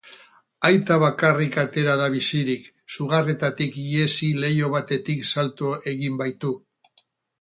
Aita 0.67 0.95
bakarrik 1.03 1.57
atera 1.63 1.93
da 1.99 2.07
bizirik, 2.15 2.65
sugarretatik 2.95 3.77
ihesi 3.83 4.33
leiho 4.45 4.73
batetik 4.77 5.25
salto 5.33 5.75
egin 5.93 6.19
baitu. 6.23 6.57